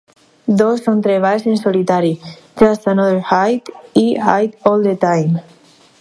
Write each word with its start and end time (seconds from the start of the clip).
Dos 0.61 0.79
són 0.85 1.03
treballs 1.07 1.45
en 1.51 1.59
solitari: 1.59 2.09
"Just 2.63 2.89
Another 2.95 3.21
High" 3.29 4.01
i 4.05 4.07
"High 4.31 4.51
All 4.71 4.89
The 4.91 4.99
Time". 5.09 5.45